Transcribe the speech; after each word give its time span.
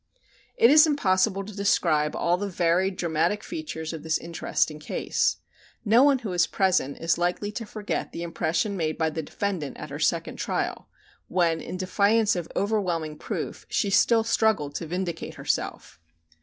It 0.57 0.71
is 0.71 0.87
impossible 0.87 1.45
to 1.45 1.55
describe 1.55 2.15
all 2.15 2.35
the 2.35 2.49
varied 2.49 2.95
dramatic 2.95 3.43
features 3.43 3.93
of 3.93 4.01
this 4.01 4.17
interesting 4.17 4.79
case. 4.79 5.37
No 5.85 6.01
one 6.01 6.17
who 6.17 6.31
was 6.31 6.47
present 6.47 6.97
is 6.97 7.19
likely 7.19 7.51
to 7.51 7.67
forget 7.67 8.11
the 8.11 8.23
impression 8.23 8.75
made 8.75 8.97
by 8.97 9.11
the 9.11 9.21
defendant 9.21 9.77
at 9.77 9.91
her 9.91 9.99
second 9.99 10.37
trial, 10.37 10.89
when 11.27 11.61
in 11.61 11.77
defiance 11.77 12.35
of 12.35 12.47
overwhelming 12.55 13.15
proof 13.15 13.67
she 13.69 13.91
still 13.91 14.23
struggled 14.23 14.73
to 14.73 14.87
vindicate 14.87 15.35
herself. 15.35 15.99